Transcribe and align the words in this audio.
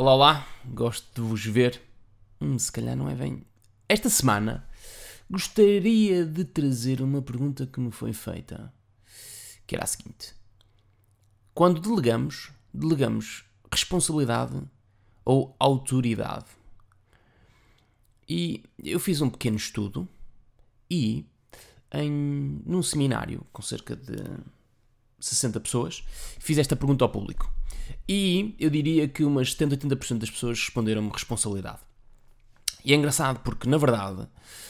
Olá, 0.00 0.14
olá, 0.14 0.48
gosto 0.64 1.12
de 1.12 1.28
vos 1.28 1.44
ver. 1.44 1.82
Hum, 2.40 2.56
se 2.56 2.70
calhar 2.70 2.94
não 2.94 3.10
é 3.10 3.16
bem. 3.16 3.44
Esta 3.88 4.08
semana 4.08 4.64
gostaria 5.28 6.24
de 6.24 6.44
trazer 6.44 7.02
uma 7.02 7.20
pergunta 7.20 7.66
que 7.66 7.80
me 7.80 7.90
foi 7.90 8.12
feita, 8.12 8.72
que 9.66 9.74
era 9.74 9.82
a 9.82 9.88
seguinte: 9.88 10.36
Quando 11.52 11.80
delegamos, 11.80 12.52
delegamos 12.72 13.44
responsabilidade 13.72 14.62
ou 15.24 15.56
autoridade? 15.58 16.46
E 18.28 18.62
eu 18.78 19.00
fiz 19.00 19.20
um 19.20 19.28
pequeno 19.28 19.56
estudo 19.56 20.08
e 20.88 21.26
em, 21.90 22.62
num 22.64 22.84
seminário 22.84 23.44
com 23.52 23.62
cerca 23.62 23.96
de 23.96 24.14
60 25.20 25.60
pessoas, 25.60 26.04
fiz 26.38 26.58
esta 26.58 26.76
pergunta 26.76 27.04
ao 27.04 27.10
público. 27.10 27.52
E 28.08 28.54
eu 28.58 28.70
diria 28.70 29.08
que 29.08 29.24
umas 29.24 29.52
70, 29.52 29.76
80% 29.76 30.18
das 30.18 30.30
pessoas 30.30 30.58
responderam-me 30.58 31.10
responsabilidade. 31.10 31.80
E 32.84 32.92
é 32.92 32.96
engraçado 32.96 33.40
porque, 33.40 33.68
na 33.68 33.76
verdade, 33.76 34.26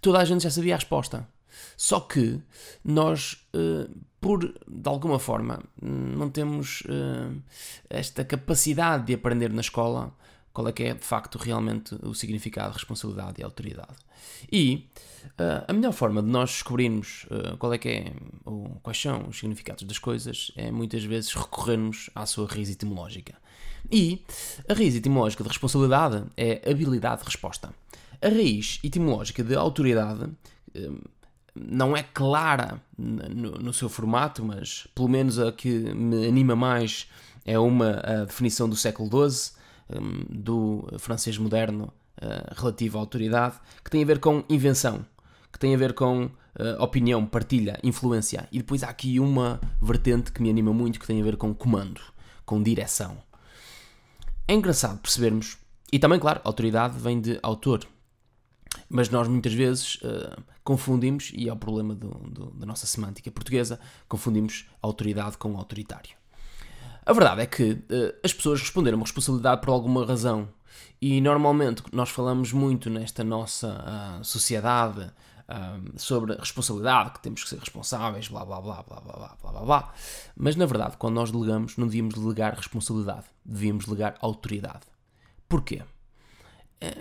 toda 0.00 0.18
a 0.18 0.24
gente 0.24 0.42
já 0.42 0.50
sabia 0.50 0.74
a 0.74 0.78
resposta. 0.78 1.28
Só 1.76 2.00
que 2.00 2.40
nós, 2.84 3.46
uh, 3.54 3.90
por 4.20 4.40
de 4.42 4.88
alguma 4.88 5.18
forma, 5.18 5.62
não 5.80 6.30
temos 6.30 6.82
uh, 6.82 7.42
esta 7.88 8.24
capacidade 8.24 9.06
de 9.06 9.14
aprender 9.14 9.52
na 9.52 9.60
escola 9.60 10.14
qual 10.52 10.68
é 10.68 10.72
que 10.72 10.82
é 10.82 10.94
de 10.94 11.04
facto 11.04 11.38
realmente 11.38 11.94
o 12.02 12.14
significado 12.14 12.72
de 12.72 12.78
responsabilidade 12.78 13.40
e 13.40 13.44
autoridade. 13.44 13.94
E 14.50 14.88
uh, 15.38 15.64
a 15.68 15.72
melhor 15.72 15.92
forma 15.92 16.22
de 16.22 16.28
nós 16.28 16.50
descobrirmos 16.50 17.26
uh, 17.30 17.56
qual 17.56 17.72
é 17.72 17.78
que 17.78 17.88
é, 17.88 18.12
quais 18.82 19.00
são 19.00 19.28
os 19.28 19.38
significados 19.38 19.84
das 19.84 19.98
coisas 19.98 20.50
é 20.56 20.70
muitas 20.70 21.04
vezes 21.04 21.32
recorrermos 21.32 22.10
à 22.14 22.26
sua 22.26 22.46
raiz 22.46 22.68
etimológica. 22.70 23.34
E 23.90 24.24
a 24.68 24.74
raiz 24.74 24.94
etimológica 24.94 25.42
de 25.42 25.48
responsabilidade 25.48 26.24
é 26.36 26.68
habilidade 26.68 27.20
de 27.20 27.26
resposta. 27.26 27.72
A 28.20 28.28
raiz 28.28 28.80
etimológica 28.82 29.42
de 29.42 29.54
autoridade 29.54 30.24
uh, 30.24 31.10
não 31.54 31.96
é 31.96 32.02
clara 32.02 32.80
no, 32.96 33.52
no, 33.52 33.72
seu 33.72 33.88
formato, 33.88 34.44
mas 34.44 34.86
pelo 34.94 35.08
menos 35.08 35.38
a 35.38 35.50
que 35.50 35.68
me 35.94 36.26
anima 36.26 36.54
mais 36.54 37.08
é 37.44 37.58
uma 37.58 37.92
definição 38.26 38.68
do 38.68 38.76
século 38.76 39.28
XII 39.28 39.59
um, 39.98 40.24
do 40.28 40.86
francês 40.98 41.36
moderno 41.38 41.92
uh, 42.22 42.54
relativo 42.54 42.98
à 42.98 43.00
autoridade, 43.00 43.56
que 43.84 43.90
tem 43.90 44.02
a 44.02 44.06
ver 44.06 44.18
com 44.18 44.44
invenção, 44.48 45.04
que 45.52 45.58
tem 45.58 45.74
a 45.74 45.78
ver 45.78 45.92
com 45.94 46.24
uh, 46.24 46.30
opinião, 46.80 47.26
partilha, 47.26 47.78
influência. 47.82 48.48
E 48.52 48.58
depois 48.58 48.82
há 48.82 48.88
aqui 48.88 49.18
uma 49.18 49.60
vertente 49.80 50.32
que 50.32 50.42
me 50.42 50.50
anima 50.50 50.72
muito, 50.72 51.00
que 51.00 51.06
tem 51.06 51.20
a 51.20 51.24
ver 51.24 51.36
com 51.36 51.54
comando, 51.54 52.00
com 52.44 52.62
direção. 52.62 53.18
É 54.46 54.54
engraçado 54.54 54.98
percebermos, 55.00 55.58
e 55.92 55.98
também, 55.98 56.18
claro, 56.18 56.40
autoridade 56.44 56.98
vem 56.98 57.20
de 57.20 57.38
autor, 57.42 57.86
mas 58.88 59.08
nós 59.08 59.28
muitas 59.28 59.52
vezes 59.52 59.96
uh, 59.96 60.42
confundimos, 60.62 61.32
e 61.34 61.48
é 61.48 61.52
o 61.52 61.56
problema 61.56 61.94
do, 61.94 62.08
do, 62.08 62.50
da 62.52 62.66
nossa 62.66 62.86
semântica 62.86 63.30
portuguesa, 63.30 63.80
confundimos 64.08 64.66
autoridade 64.82 65.38
com 65.38 65.56
autoritário. 65.56 66.19
A 67.04 67.12
verdade 67.12 67.42
é 67.42 67.46
que 67.46 67.72
uh, 67.72 68.18
as 68.24 68.32
pessoas 68.32 68.60
responderam 68.60 68.96
uma 68.98 69.04
responsabilidade 69.04 69.60
por 69.60 69.70
alguma 69.70 70.04
razão. 70.04 70.48
E 71.00 71.20
normalmente 71.20 71.82
nós 71.92 72.10
falamos 72.10 72.52
muito 72.52 72.90
nesta 72.90 73.24
nossa 73.24 74.18
uh, 74.20 74.24
sociedade 74.24 75.00
uh, 75.00 75.98
sobre 75.98 76.34
responsabilidade, 76.34 77.12
que 77.12 77.20
temos 77.20 77.42
que 77.42 77.48
ser 77.48 77.58
responsáveis, 77.58 78.28
blá 78.28 78.44
blá 78.44 78.60
blá 78.60 78.82
blá 78.82 79.00
blá 79.00 79.36
blá 79.40 79.52
blá 79.52 79.60
blá. 79.64 79.94
Mas 80.36 80.56
na 80.56 80.66
verdade, 80.66 80.96
quando 80.98 81.14
nós 81.14 81.30
delegamos, 81.30 81.76
não 81.76 81.86
devíamos 81.86 82.14
delegar 82.14 82.54
responsabilidade, 82.54 83.24
devíamos 83.44 83.86
delegar 83.86 84.16
autoridade. 84.20 84.86
Porquê? 85.48 85.82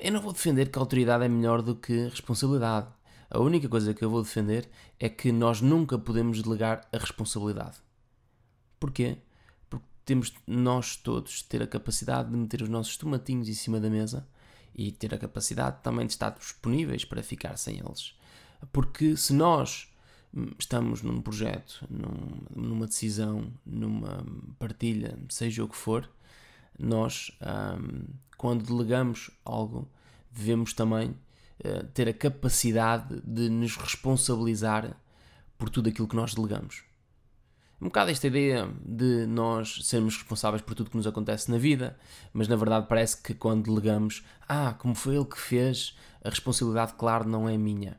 Eu 0.00 0.12
não 0.12 0.20
vou 0.20 0.32
defender 0.32 0.70
que 0.70 0.78
a 0.78 0.82
autoridade 0.82 1.24
é 1.24 1.28
melhor 1.28 1.60
do 1.60 1.74
que 1.74 2.08
responsabilidade. 2.08 2.86
A 3.28 3.38
única 3.40 3.68
coisa 3.68 3.92
que 3.92 4.04
eu 4.04 4.08
vou 4.08 4.22
defender 4.22 4.68
é 4.98 5.08
que 5.08 5.32
nós 5.32 5.60
nunca 5.60 5.98
podemos 5.98 6.42
delegar 6.42 6.86
a 6.92 6.98
responsabilidade. 6.98 7.76
Porquê? 8.78 9.18
Temos 10.06 10.32
nós 10.46 10.96
todos 10.96 11.42
ter 11.42 11.60
a 11.60 11.66
capacidade 11.66 12.30
de 12.30 12.36
meter 12.36 12.62
os 12.62 12.68
nossos 12.68 12.96
tomatinhos 12.96 13.48
em 13.48 13.54
cima 13.54 13.80
da 13.80 13.90
mesa 13.90 14.26
e 14.72 14.92
ter 14.92 15.12
a 15.12 15.18
capacidade 15.18 15.82
também 15.82 16.06
de 16.06 16.12
estar 16.12 16.30
disponíveis 16.30 17.04
para 17.04 17.24
ficar 17.24 17.56
sem 17.58 17.80
eles. 17.80 18.14
Porque 18.72 19.16
se 19.16 19.34
nós 19.34 19.92
estamos 20.58 21.02
num 21.02 21.20
projeto, 21.20 21.84
num, 21.90 22.38
numa 22.54 22.86
decisão, 22.86 23.52
numa 23.66 24.24
partilha, 24.60 25.18
seja 25.28 25.64
o 25.64 25.68
que 25.68 25.76
for, 25.76 26.08
nós, 26.78 27.32
um, 27.80 28.04
quando 28.36 28.64
delegamos 28.64 29.30
algo, 29.44 29.90
devemos 30.30 30.72
também 30.72 31.10
uh, 31.10 31.84
ter 31.94 32.08
a 32.08 32.14
capacidade 32.14 33.20
de 33.22 33.48
nos 33.48 33.76
responsabilizar 33.76 34.96
por 35.58 35.68
tudo 35.68 35.88
aquilo 35.88 36.06
que 36.06 36.16
nós 36.16 36.32
delegamos 36.32 36.84
um 37.80 37.86
bocado 37.86 38.10
esta 38.10 38.26
ideia 38.26 38.68
de 38.84 39.26
nós 39.26 39.80
sermos 39.84 40.16
responsáveis 40.16 40.62
por 40.62 40.74
tudo 40.74 40.90
que 40.90 40.96
nos 40.96 41.06
acontece 41.06 41.50
na 41.50 41.58
vida, 41.58 41.96
mas 42.32 42.48
na 42.48 42.56
verdade 42.56 42.86
parece 42.88 43.20
que 43.20 43.34
quando 43.34 43.64
delegamos, 43.64 44.24
ah, 44.48 44.74
como 44.78 44.94
foi 44.94 45.16
ele 45.16 45.26
que 45.26 45.38
fez, 45.38 45.96
a 46.24 46.30
responsabilidade, 46.30 46.94
claro, 46.94 47.28
não 47.28 47.48
é 47.48 47.56
minha. 47.56 47.98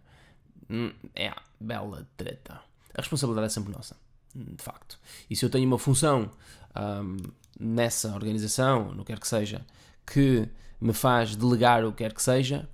Hum, 0.69 0.91
é, 1.15 1.31
bela 1.59 2.07
treta. 2.17 2.59
A 2.93 3.01
responsabilidade 3.01 3.47
é 3.47 3.49
sempre 3.49 3.71
nossa, 3.71 3.95
de 4.33 4.63
facto. 4.63 4.99
E 5.29 5.35
se 5.35 5.45
eu 5.45 5.49
tenho 5.49 5.67
uma 5.67 5.77
função 5.77 6.31
um, 6.75 7.17
nessa 7.59 8.13
organização, 8.13 8.91
no 8.91 9.05
que 9.05 9.13
quer 9.13 9.19
que 9.19 9.27
seja, 9.27 9.65
que 10.05 10.49
me 10.81 10.93
faz 10.93 11.35
delegar 11.35 11.85
o 11.85 11.91
que 11.91 11.99
quer 11.99 12.13
que 12.13 12.21
seja, 12.21 12.67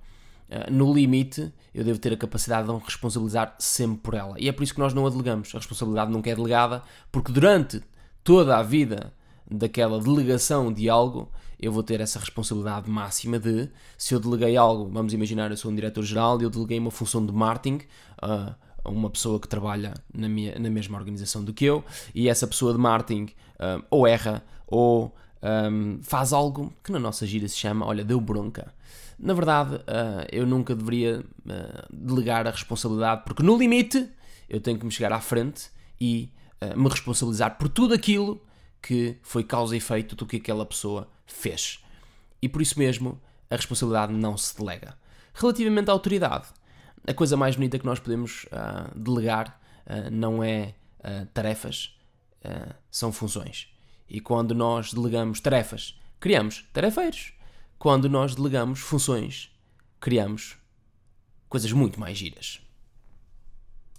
no 0.70 0.92
limite, 0.92 1.52
eu 1.74 1.84
devo 1.84 1.98
ter 1.98 2.12
a 2.12 2.16
capacidade 2.16 2.62
de 2.62 2.68
não 2.68 2.78
responsabilizar 2.78 3.54
sempre 3.58 3.98
por 3.98 4.14
ela. 4.14 4.36
E 4.38 4.48
é 4.48 4.52
por 4.52 4.62
isso 4.62 4.74
que 4.74 4.80
nós 4.80 4.94
não 4.94 5.06
a 5.06 5.10
delegamos. 5.10 5.54
A 5.54 5.58
responsabilidade 5.58 6.10
nunca 6.10 6.30
é 6.30 6.34
delegada, 6.34 6.82
porque 7.10 7.32
durante 7.32 7.82
toda 8.22 8.56
a 8.56 8.62
vida 8.62 9.12
daquela 9.50 10.00
delegação 10.00 10.72
de 10.72 10.88
algo, 10.88 11.30
eu 11.58 11.72
vou 11.72 11.82
ter 11.82 12.00
essa 12.00 12.18
responsabilidade 12.18 12.88
máxima 12.90 13.38
de, 13.38 13.68
se 13.96 14.14
eu 14.14 14.20
deleguei 14.20 14.56
algo, 14.56 14.90
vamos 14.90 15.12
imaginar, 15.12 15.50
eu 15.50 15.56
sou 15.56 15.70
um 15.70 15.74
diretor-geral 15.74 16.40
e 16.40 16.44
eu 16.44 16.50
deleguei 16.50 16.78
uma 16.78 16.90
função 16.90 17.24
de 17.24 17.32
marketing 17.32 17.82
uh, 18.22 18.54
a 18.84 18.90
uma 18.90 19.10
pessoa 19.10 19.40
que 19.40 19.48
trabalha 19.48 19.94
na, 20.12 20.28
minha, 20.28 20.58
na 20.58 20.70
mesma 20.70 20.98
organização 20.98 21.44
do 21.44 21.52
que 21.52 21.64
eu, 21.64 21.84
e 22.14 22.28
essa 22.28 22.46
pessoa 22.46 22.72
de 22.72 22.78
marketing 22.78 23.24
uh, 23.58 23.84
ou 23.90 24.06
erra 24.06 24.42
ou 24.66 25.14
um, 25.44 26.02
faz 26.02 26.32
algo 26.32 26.72
que 26.82 26.90
na 26.90 26.98
nossa 26.98 27.26
gira 27.26 27.46
se 27.46 27.56
chama, 27.56 27.84
olha, 27.84 28.02
deu 28.02 28.18
bronca. 28.20 28.72
Na 29.18 29.34
verdade, 29.34 29.74
uh, 29.76 30.26
eu 30.32 30.46
nunca 30.46 30.74
deveria 30.74 31.20
uh, 31.20 31.86
delegar 31.92 32.46
a 32.46 32.50
responsabilidade, 32.50 33.22
porque 33.26 33.42
no 33.42 33.56
limite 33.56 34.08
eu 34.48 34.60
tenho 34.60 34.78
que 34.78 34.84
me 34.84 34.90
chegar 34.90 35.12
à 35.12 35.20
frente 35.20 35.70
e 36.00 36.32
uh, 36.62 36.78
me 36.78 36.88
responsabilizar 36.88 37.58
por 37.58 37.68
tudo 37.68 37.94
aquilo 37.94 38.42
que 38.80 39.16
foi 39.22 39.44
causa 39.44 39.74
e 39.74 39.78
efeito 39.78 40.16
do 40.16 40.26
que 40.26 40.36
aquela 40.36 40.64
pessoa 40.64 41.08
fez. 41.26 41.84
E 42.40 42.48
por 42.48 42.60
isso 42.60 42.78
mesmo, 42.78 43.20
a 43.50 43.56
responsabilidade 43.56 44.12
não 44.12 44.36
se 44.36 44.56
delega. 44.56 44.96
Relativamente 45.34 45.90
à 45.90 45.92
autoridade, 45.92 46.48
a 47.06 47.14
coisa 47.14 47.36
mais 47.36 47.54
bonita 47.54 47.78
que 47.78 47.86
nós 47.86 47.98
podemos 47.98 48.46
delegar 48.94 49.58
não 50.12 50.44
é 50.44 50.74
tarefas, 51.32 51.96
são 52.90 53.10
funções. 53.10 53.73
E 54.14 54.20
quando 54.20 54.54
nós 54.54 54.92
delegamos 54.92 55.40
tarefas, 55.40 55.98
criamos 56.20 56.64
tarefeiros. 56.72 57.32
Quando 57.76 58.08
nós 58.08 58.36
delegamos 58.36 58.78
funções, 58.78 59.50
criamos 59.98 60.56
coisas 61.48 61.72
muito 61.72 61.98
mais 61.98 62.16
giras. 62.16 62.63